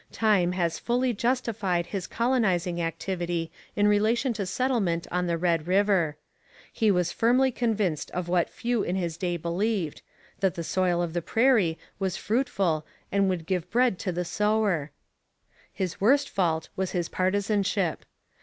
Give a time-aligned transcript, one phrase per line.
[0.11, 6.17] Time has fully justified his colonizing activity in relation to settlement on the Red River.
[6.73, 10.01] He was firmly convinced of what few in his day believed
[10.39, 14.89] that the soil of the prairie was fruitful and would give bread to the sower.
[15.71, 18.03] His worst fault was his partisanship.